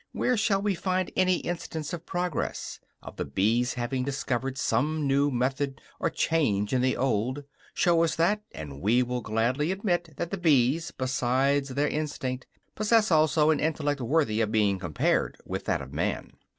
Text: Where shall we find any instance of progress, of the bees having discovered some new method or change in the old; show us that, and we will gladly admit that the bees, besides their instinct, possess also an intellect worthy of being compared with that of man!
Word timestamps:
Where 0.13 0.35
shall 0.35 0.63
we 0.63 0.73
find 0.73 1.11
any 1.15 1.35
instance 1.41 1.93
of 1.93 2.07
progress, 2.07 2.79
of 3.03 3.17
the 3.17 3.23
bees 3.23 3.75
having 3.75 4.03
discovered 4.03 4.57
some 4.57 5.05
new 5.05 5.29
method 5.29 5.79
or 5.99 6.09
change 6.09 6.73
in 6.73 6.81
the 6.81 6.97
old; 6.97 7.43
show 7.75 8.03
us 8.03 8.15
that, 8.15 8.41
and 8.51 8.81
we 8.81 9.03
will 9.03 9.21
gladly 9.21 9.71
admit 9.71 10.15
that 10.17 10.31
the 10.31 10.39
bees, 10.39 10.89
besides 10.89 11.69
their 11.69 11.87
instinct, 11.87 12.47
possess 12.73 13.11
also 13.11 13.51
an 13.51 13.59
intellect 13.59 14.01
worthy 14.01 14.41
of 14.41 14.51
being 14.51 14.79
compared 14.79 15.37
with 15.45 15.65
that 15.65 15.83
of 15.83 15.93
man! 15.93 16.31